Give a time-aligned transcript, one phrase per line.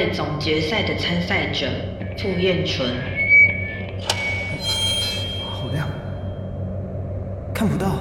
[0.00, 1.70] 赛总决赛的参赛者
[2.16, 2.88] 傅彦纯。
[5.44, 5.86] 好亮，
[7.52, 7.96] 看不到。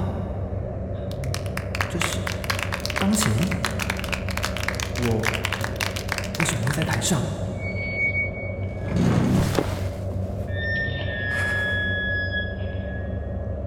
[1.89, 2.20] 这是
[2.97, 3.29] 钢琴，
[5.01, 5.20] 我
[6.39, 7.20] 为什么会在台上？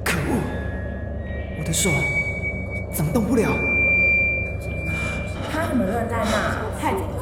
[0.02, 0.40] 可恶，
[1.58, 1.90] 我的手
[2.94, 3.50] 怎么动不了？
[5.52, 6.80] 他怎么乱在那？
[6.80, 7.21] 太紧张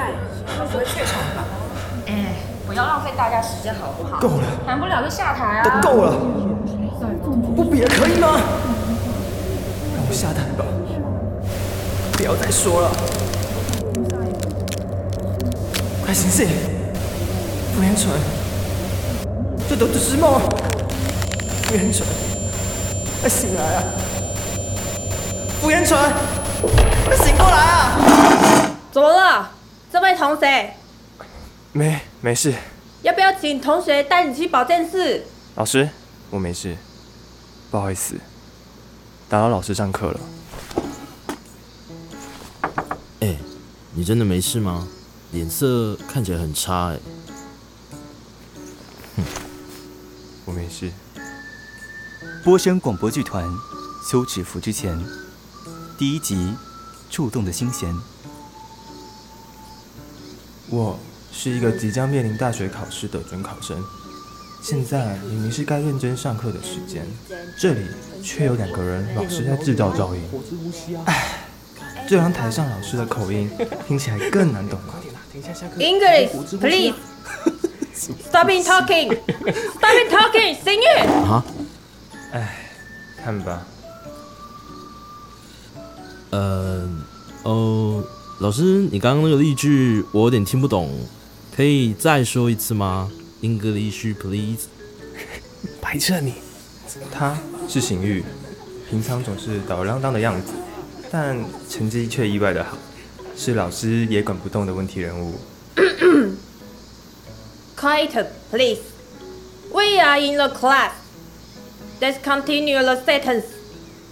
[0.00, 1.44] 哼，专业比赛，会不会怯场吧？
[2.06, 2.12] 哎，
[2.66, 4.18] 不要浪费大家时间好不好？
[4.20, 5.80] 够了，谈不了就下台啊！
[5.80, 6.16] 都够了，
[7.56, 8.40] 不比了可以吗？
[9.94, 10.64] 让我下台吧，
[12.12, 12.90] 不要再说了。
[16.04, 16.48] 快醒醒，
[17.74, 18.10] 傅元淳，
[19.68, 20.40] 这都只是梦。
[21.64, 22.08] 傅元纯，
[23.20, 23.82] 快醒来啊！
[25.60, 25.96] 傅元淳，
[27.06, 27.96] 快醒过来啊！
[28.90, 29.48] 怎么了，
[29.92, 30.74] 这位同学？
[31.72, 32.54] 没没事，
[33.02, 35.24] 要不要请同学带你去保健室？
[35.56, 35.88] 老师，
[36.30, 36.76] 我没事，
[37.72, 38.14] 不好意思，
[39.28, 40.20] 打扰老师上课了。
[43.20, 43.36] 哎，
[43.94, 44.86] 你真的没事吗？
[45.32, 47.00] 脸色看起来很差哎。
[49.16, 49.24] 哼，
[50.44, 50.92] 我没事。
[52.44, 53.44] 波声广播剧团
[54.08, 54.96] 《休止符之前》
[55.98, 56.36] 第一集
[57.10, 57.92] 《触动的心弦》。
[60.70, 60.98] 我
[61.32, 63.82] 是一个即将面临大学考试的准考生，
[64.62, 67.04] 现在明明是该认真上课的时间，
[67.58, 67.86] 这里
[68.22, 70.22] 却有两个人老是在制造噪音。
[71.06, 71.44] 唉，
[72.08, 73.50] 这让台上老师的口音
[73.88, 74.94] 听起来更难懂了。
[75.78, 76.94] English, please.
[77.94, 79.16] Stop talking.
[79.74, 80.56] Stop talking.
[80.64, 81.06] Sing it.
[81.28, 81.44] 啊？
[82.32, 82.70] 唉，
[83.22, 83.66] 看吧。
[86.30, 86.88] 呃，
[87.42, 88.04] 哦，
[88.40, 90.88] 老师，你刚刚那个例句我有点听不懂，
[91.54, 93.10] 可以再说一次吗
[93.42, 94.62] ？English, please.
[95.78, 96.32] 白痴你！
[97.12, 98.24] 他是邢玉，
[98.88, 100.54] 平常总是吊儿郎当的样子，
[101.10, 101.36] 但
[101.68, 102.78] 成绩却意外的好，
[103.36, 105.34] 是老师也管不动的问题人物。
[107.76, 108.80] Quiet, please.
[109.70, 110.92] We are in the class.
[112.00, 113.44] Let's continue the sentence.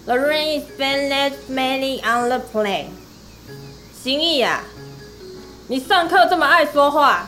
[0.05, 2.89] The rain is spent mainly on the plane.
[4.01, 4.63] 行意呀，
[5.67, 7.27] 你上课这么爱说话，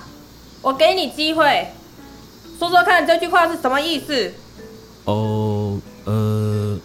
[0.61, 1.67] 我给你机会，
[2.57, 4.31] 说说看这句话是什么意思？
[5.03, 6.79] 哦，呃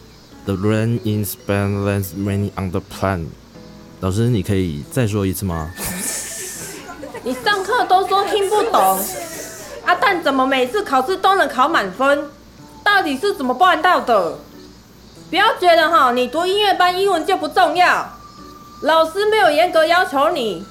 [0.44, 3.26] ，The rain in Spain lands raining on the plane。
[4.00, 5.70] 老师，你可以再说一次吗？
[7.22, 8.98] 你上课都说听不懂，
[9.84, 12.28] 阿蛋怎么每次考试都能考满分？
[12.82, 14.38] 到底是怎么办到的？
[15.30, 18.15] 不要觉得哈，你读音乐班英文就不重要，
[18.82, 20.64] 老师没有严格要求你，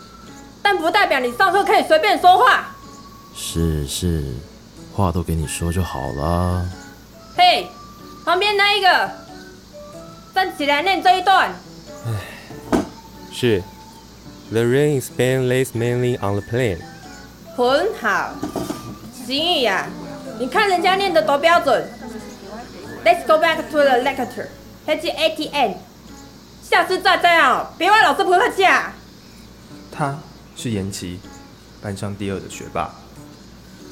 [0.61, 2.75] 但不代表你上课可以随便说话。
[3.35, 4.23] 是是，
[4.93, 6.65] 话都给你说就好了。
[7.35, 7.67] 嘿，
[8.23, 9.09] 旁边那一个，
[10.33, 11.51] 站起来念这一段。
[13.31, 13.61] 是
[14.51, 16.77] ，The rain in Spain lays mainly on the plain。
[17.57, 18.35] 很好，
[19.25, 19.87] 行宇呀，
[20.37, 21.89] 你看人家念的多标准。
[23.03, 24.47] Let's go back to the lecture,
[24.85, 25.75] page eighty-eight。
[26.75, 28.93] 下次再这样，别怪老师不客气啊。
[29.89, 30.19] 他
[30.57, 31.21] 是严琦，
[31.81, 32.93] 班上第二的学霸。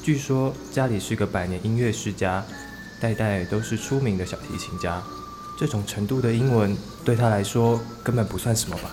[0.02, 2.44] 据说家里是个百年音乐世家，
[3.00, 5.02] 代代都是出名的小提琴家。
[5.58, 8.90] 这种程度的英文对他来说根本不算什么吧？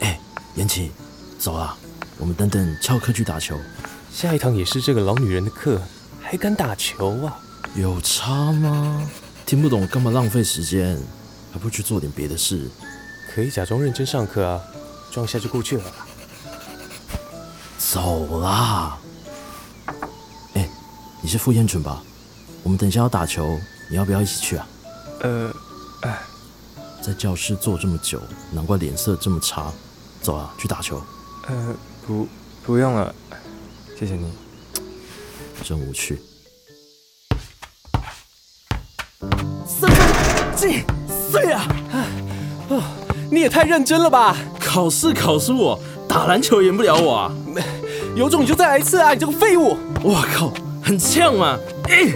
[0.00, 0.20] 哎，
[0.54, 0.92] 延琪，
[1.38, 1.74] 走啊，
[2.18, 3.58] 我们等等翘课去打球。
[4.12, 5.80] 下一堂也是这个老女人的课，
[6.20, 7.38] 还敢打球啊？
[7.76, 9.08] 有差吗？
[9.46, 11.00] 听不懂干嘛浪费时间？
[11.52, 12.68] 还不去做点别的事？
[13.34, 14.60] 可以假装认真上课啊，
[15.10, 15.84] 装一下就过去了。
[17.78, 18.98] 走啦！
[20.54, 20.68] 哎，
[21.20, 22.02] 你是傅彦准吧？
[22.62, 23.58] 我们等一下要打球，
[23.90, 24.66] 你要不要一起去啊？
[25.20, 25.54] 呃，
[26.02, 26.18] 哎，
[27.02, 28.20] 在教室坐这么久，
[28.50, 29.72] 难怪脸色这么差。
[30.22, 31.02] 走啊，去打球。
[31.48, 31.74] 呃，
[32.06, 32.26] 不，
[32.64, 33.14] 不用了，
[33.98, 34.32] 谢谢你。
[35.64, 36.20] 真无趣。
[39.66, 40.84] 三分进，
[43.42, 44.36] 也太认真了吧！
[44.60, 45.76] 考试考试我，
[46.08, 47.32] 打篮球赢不了我啊！
[48.14, 49.12] 有种你就再来一次啊！
[49.12, 49.76] 你这个废物！
[50.02, 51.58] 我靠，很呛啊！
[51.88, 52.12] 哎。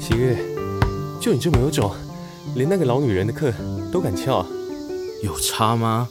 [0.00, 0.36] 喜月，
[1.20, 1.92] 就你这么有种，
[2.56, 3.52] 连那个老女人的课
[3.92, 4.44] 都敢翘，
[5.22, 6.08] 有差吗？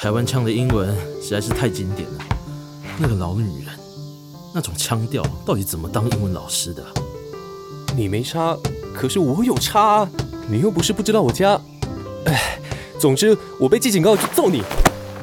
[0.00, 2.24] 台湾腔的英文实在是太经典了。
[3.00, 3.74] 那个老女人，
[4.54, 6.86] 那种腔调到底怎么当英文老师的？
[7.96, 8.56] 你没差，
[8.94, 10.10] 可是我有差啊！
[10.48, 11.60] 你又不是不知道我家……
[12.26, 12.60] 哎，
[13.00, 14.62] 总之我被记警告就揍你。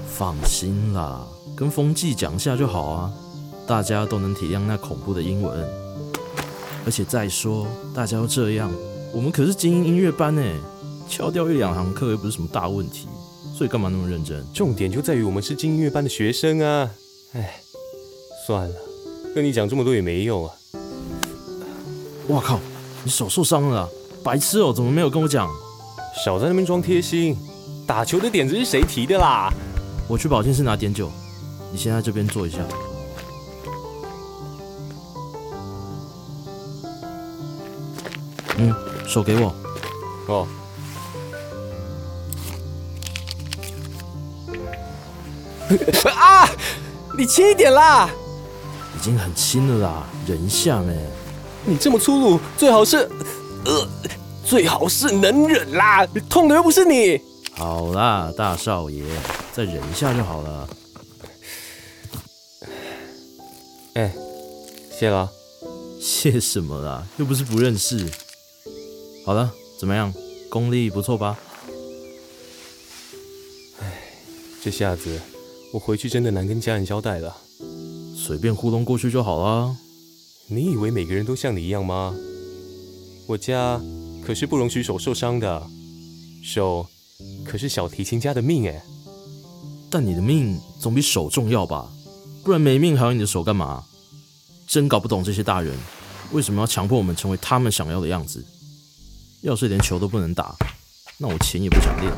[0.10, 1.26] 放心啦，
[1.56, 3.14] 跟风纪讲一下就好啊，
[3.66, 5.66] 大家都能体谅那恐怖的英文。
[6.86, 8.70] 而且再说，大家都这样，
[9.14, 10.52] 我们可是精英音乐班哎，
[11.08, 13.08] 敲掉一两堂课又不是什么大问题，
[13.58, 14.46] 所以干嘛那么认真？
[14.54, 16.92] 重点就在于我们是精英音乐班的学生啊！
[17.34, 17.62] 哎，
[18.46, 18.76] 算了，
[19.34, 20.54] 跟你讲这么多也没用啊！
[22.28, 22.60] 哇靠，
[23.06, 23.90] 你手受伤了啊，
[24.22, 25.50] 白痴哦，怎么没有跟我讲？
[26.26, 27.34] 少在那边装贴心，
[27.88, 29.50] 打球的点子是谁提的啦？
[30.10, 31.10] 我去保健室拿碘酒，
[31.72, 32.60] 你先在这边坐一下。
[38.58, 38.74] 嗯，
[39.08, 39.56] 手给我。
[40.28, 40.46] 哦。
[46.16, 46.50] 啊！
[47.18, 48.10] 你轻一点啦！
[48.96, 50.96] 已经很轻了啦，忍一下呗。
[51.66, 53.10] 你这么粗鲁，最好是……
[53.66, 53.88] 呃，
[54.46, 56.06] 最好是能忍啦！
[56.30, 57.20] 痛的又不是你。
[57.52, 59.04] 好啦，大少爷，
[59.54, 60.70] 再忍一下就好了。
[63.94, 64.14] 哎，
[65.00, 65.30] 谢了。
[66.00, 67.04] 谢什么啦？
[67.18, 68.08] 又不是不认识。
[69.26, 70.14] 好了，怎么样？
[70.50, 71.38] 功力不错吧？
[73.82, 74.04] 哎，
[74.62, 75.20] 这下子
[75.76, 77.36] 我回去真的难跟家人交代了。
[78.16, 79.76] 随便糊弄过去就好了。
[80.48, 82.16] 你以为每个人都像你一样吗？
[83.28, 83.78] 我家
[84.26, 85.68] 可是不容许手受伤的，
[86.42, 86.88] 手
[87.44, 88.82] 可是小提琴家的命哎。
[89.92, 91.92] 但你的命总比手重要吧？
[92.42, 93.84] 不然没命还要你的手干嘛？
[94.66, 95.78] 真搞不懂这些大人
[96.32, 98.46] 为什么要强迫我们成为他们想要的样子。
[99.42, 100.56] 要是连球都不能打，
[101.18, 102.14] 那我琴也不想练。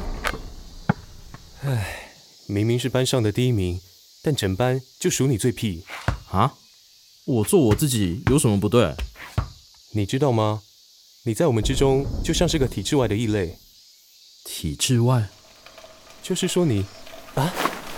[1.63, 2.06] 唉，
[2.49, 3.81] 明明是班上的第一名，
[4.23, 5.83] 但整班就数你最屁
[6.31, 6.53] 啊！
[7.25, 8.95] 我做我自己有什么不对？
[9.91, 10.61] 你知道吗？
[11.23, 13.57] 你在我们之中就像是个体制外的异类。
[14.45, 15.27] 体制外？
[16.23, 16.85] 就是说你……
[17.35, 17.53] 啊，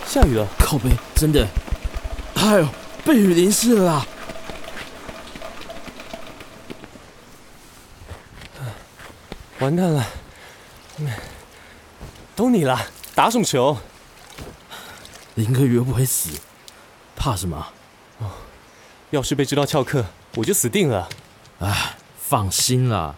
[0.07, 0.47] 下雨了！
[0.57, 1.47] 靠背，真的！
[2.33, 2.67] 哎呦，
[3.05, 4.07] 被雨淋湿了啦！
[9.59, 10.07] 完蛋了，
[12.35, 12.79] 都你了，
[13.13, 13.77] 打什么球？
[15.39, 16.37] 林哥约不会死，
[17.15, 17.67] 怕什么？
[18.19, 18.27] 哦，
[19.11, 20.05] 要是被知道翘课，
[20.35, 21.07] 我就死定了。
[21.59, 23.15] 哎，放心啦，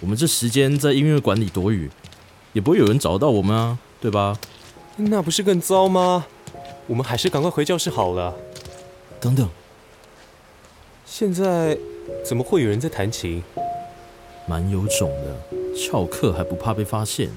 [0.00, 1.90] 我们这时间在音乐馆里躲雨，
[2.54, 4.38] 也不会有人找到我们啊，对吧？
[4.96, 6.24] 那不是更糟吗？
[6.86, 8.34] 我们还是赶快回教室好了。
[9.20, 9.46] 等等，
[11.04, 11.76] 现在
[12.24, 13.42] 怎么会有人在弹琴？
[14.46, 17.28] 蛮有种的，翘课还不怕被发现？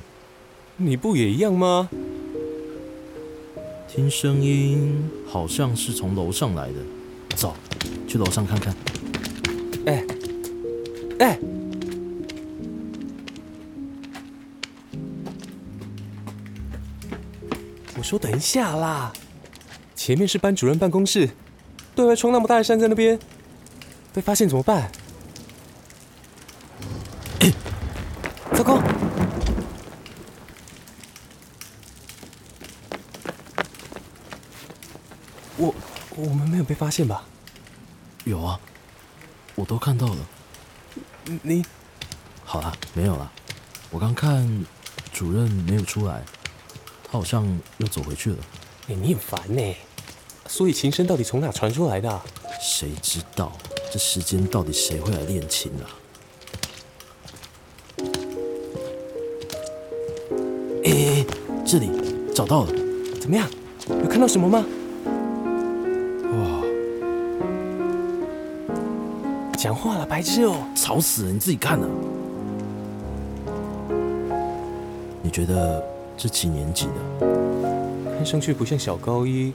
[0.78, 1.90] 你不也一样吗？
[3.94, 6.76] 听声音好像是从楼上来的，
[7.36, 7.54] 走，
[8.08, 8.74] 去楼上看看。
[9.86, 10.06] 哎，
[11.20, 11.38] 哎，
[17.98, 19.12] 我说等一下啦，
[19.94, 21.30] 前面是班主任办公室，
[21.94, 23.20] 对外窗那么大的山在那边，
[24.14, 24.90] 被发现怎么办？
[28.54, 28.82] 糟糕！
[35.62, 35.76] 我
[36.16, 37.24] 我们没有被发现吧？
[38.24, 38.60] 有啊，
[39.54, 40.18] 我都看到了。
[41.44, 41.64] 你
[42.44, 43.32] 好了，没有了。
[43.92, 44.66] 我刚看
[45.14, 46.24] 主任没有出来，
[47.04, 47.46] 他好像
[47.78, 48.38] 又走回去了。
[48.88, 49.76] 哎，你很烦呢。
[50.48, 52.22] 所以琴声到底从哪传出来的？
[52.60, 53.52] 谁知道？
[53.94, 55.86] 这时间到底谁会来练琴啊？
[60.84, 61.24] 哎，
[61.64, 61.92] 这里
[62.34, 62.74] 找到了，
[63.22, 63.48] 怎么样？
[63.88, 64.66] 有看到什么吗？
[69.64, 70.56] 讲话了，白痴哦！
[70.76, 71.88] 吵死了，你自己看呢。
[75.22, 75.84] 你觉得
[76.18, 77.28] 这几年级的？
[78.18, 79.54] 看上去不像小高一，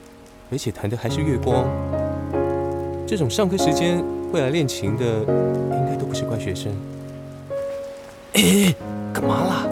[0.49, 1.67] 而且弹的还是月光。
[3.05, 4.01] 这种上课时间
[4.33, 6.73] 会来练琴的，应该都不是乖学生。
[8.35, 8.73] 哎，
[9.13, 9.67] 干嘛啦？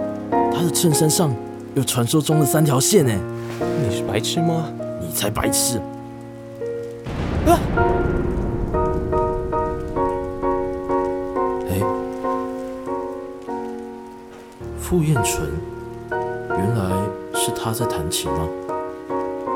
[0.52, 1.32] 他的衬衫上
[1.76, 3.12] 有传说中的三条线呢。
[3.88, 4.66] 你是白痴吗？
[5.00, 5.78] 你才白痴！
[7.46, 7.54] 啊！
[14.94, 15.48] 傅燕纯，
[16.50, 18.46] 原来是他在弹琴吗？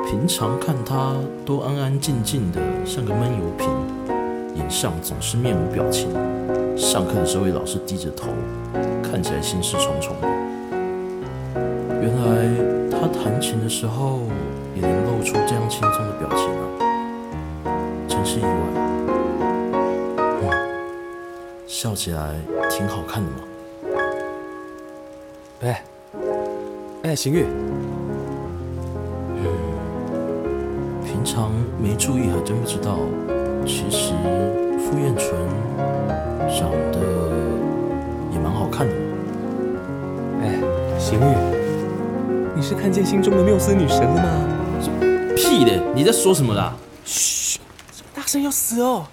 [0.04, 1.14] 平常看他
[1.46, 3.68] 都安安静静的，像个闷油瓶，
[4.56, 6.10] 脸上总是面无表情。
[6.76, 8.30] 上课的时候也老是低着头，
[9.00, 10.26] 看起来心事重重的。
[12.02, 14.22] 原来他弹琴的时候
[14.74, 17.70] 也能露出这样轻松的表情啊，
[18.08, 18.50] 真是意外。
[20.18, 20.50] 嗯，
[21.64, 22.34] 笑起来
[22.68, 23.47] 挺好看的嘛。
[25.60, 25.82] 哎，
[27.02, 27.44] 哎，邢玉，
[29.34, 29.44] 嗯
[31.04, 31.50] 平常
[31.82, 32.96] 没注意还真不知道，
[33.66, 34.12] 其实
[34.78, 35.34] 傅彦纯
[36.48, 37.00] 长得
[38.32, 39.00] 也蛮好看的嘛。
[40.42, 40.60] 哎，
[40.96, 41.34] 邢玉，
[42.54, 44.30] 你是看见心中的缪斯女神了吗？
[45.34, 45.82] 屁的！
[45.92, 46.76] 你在说什么啦？
[47.04, 47.58] 嘘，
[48.14, 49.06] 大声要死哦！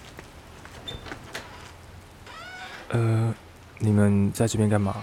[2.90, 3.34] 呃，
[3.80, 4.96] 你们在这边干嘛？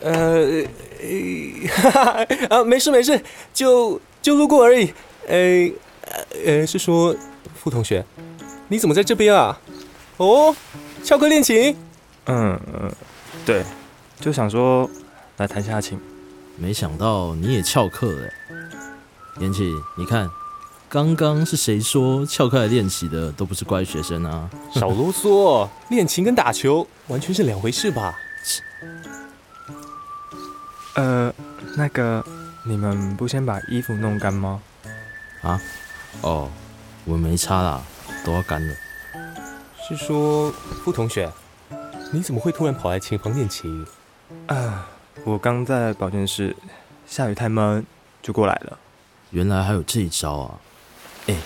[0.00, 0.64] 呃，
[1.00, 3.20] 呃哈哈 啊，没事没事，
[3.52, 4.92] 就就路过而已。
[5.28, 5.70] 呃
[6.44, 7.14] 呃，是说
[7.54, 8.04] 傅同学，
[8.68, 9.58] 你怎么在这边啊？
[10.16, 10.54] 哦，
[11.04, 11.76] 翘课练琴？
[12.26, 12.92] 嗯嗯，
[13.44, 13.64] 对，
[14.20, 14.88] 就想说
[15.36, 15.98] 来弹下琴。
[16.56, 18.14] 没想到你也翘课
[18.50, 18.56] 哎，
[19.40, 20.28] 言启，你看，
[20.88, 24.50] 刚刚是谁说翘课来练习的都不是乖学生啊？
[24.74, 28.14] 少啰嗦，练琴跟打球完全是两回事吧？
[31.00, 31.32] 呃，
[31.78, 32.22] 那个，
[32.62, 34.60] 你们不先把衣服弄干吗？
[35.40, 35.58] 啊？
[36.20, 36.50] 哦，
[37.06, 37.80] 我没擦啦，
[38.22, 38.74] 都要干了。
[39.88, 40.50] 是说
[40.84, 41.32] 傅同学，
[42.12, 43.86] 你怎么会突然跑来琴房练琴？
[44.46, 44.86] 啊，
[45.24, 46.54] 我刚在保健室，
[47.06, 47.86] 下雨太闷，
[48.20, 48.78] 就过来了。
[49.30, 50.60] 原来还有这一招啊！
[51.28, 51.36] 哎，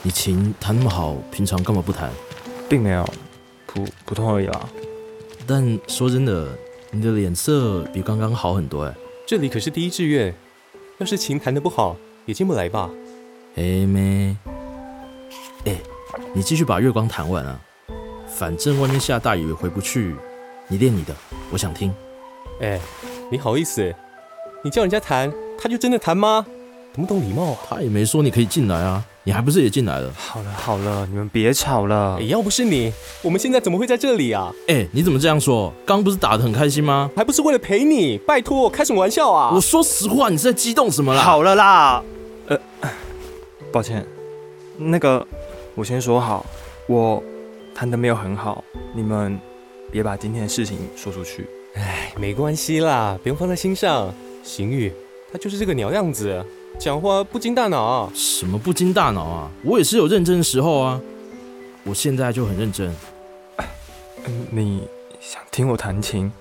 [0.00, 2.10] 你琴弹那么好，平常干嘛不弹？
[2.66, 3.06] 并没有，
[3.66, 4.66] 普普通而已啦。
[5.46, 6.56] 但说真的，
[6.92, 8.94] 你的脸色比刚刚好很多哎。
[9.24, 10.34] 这里可是第一志愿，
[10.98, 12.90] 要是琴弹得不好，也进不来吧？
[13.54, 14.36] 哎妹，
[15.64, 15.76] 哎，
[16.34, 17.60] 你继续把月光弹完啊！
[18.26, 20.14] 反正外面下大雨回不去，
[20.68, 21.14] 你练你的，
[21.50, 21.94] 我想听。
[22.60, 22.80] 哎，
[23.30, 23.94] 你好意思？
[24.64, 26.44] 你叫人家弹，他就真的弹吗？
[26.92, 27.58] 懂不懂礼貌啊？
[27.68, 30.12] 他也没说你可以进来啊，你还不是也进来了？
[30.16, 32.16] 好了好了，你们别吵了。
[32.18, 34.52] 哎，要不是你，我们现在怎么会在这里啊？
[34.66, 35.72] 哎，你怎么这样说？
[35.86, 37.10] 刚不是打得很开心吗？
[37.14, 38.18] 还不是为了陪你？
[38.18, 39.52] 拜托，开什么玩笑啊？
[39.54, 41.22] 我说实话，你是在激动什么啦？
[41.22, 42.02] 好了啦，
[42.48, 42.58] 呃，
[43.70, 44.04] 抱歉，
[44.76, 45.24] 那个
[45.74, 46.44] 我先说好，
[46.88, 47.22] 我
[47.74, 48.64] 弹的没有很好，
[48.94, 49.38] 你们
[49.90, 51.46] 别把今天的事情说出去。
[51.74, 54.12] 哎，没关系啦，不用放在心上。
[54.44, 54.92] 邢宇，
[55.32, 56.44] 他就是这个鸟样子。
[56.78, 58.10] 讲话不经大脑？
[58.14, 59.50] 什么不经大脑啊？
[59.62, 61.00] 我也是有认真的时候啊！
[61.84, 62.94] 我现在就很认真。
[64.50, 64.88] 你
[65.20, 66.32] 想听我弹琴？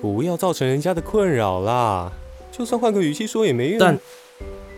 [0.00, 2.10] 不要造成人家的困扰啦！
[2.52, 3.78] 就算换个语气说也没用。
[3.78, 3.98] 但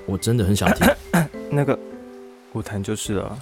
[0.07, 0.87] 我真的很想听。
[1.51, 1.79] 那个，
[2.53, 3.39] 我弹就是了。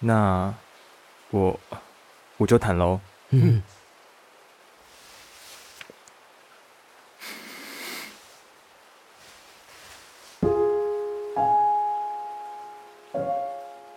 [0.00, 0.52] 那
[1.30, 1.58] 我
[2.36, 3.00] 我就弹喽。
[3.30, 3.62] 嗯。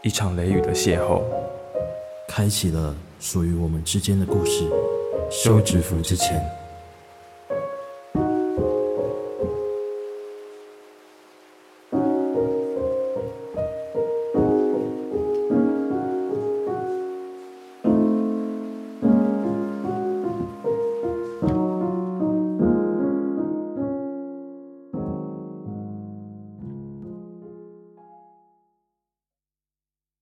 [0.03, 1.21] 一场雷雨的邂逅，
[2.27, 4.65] 开启了属于我们之间的故事。
[5.31, 6.62] 休止符之前。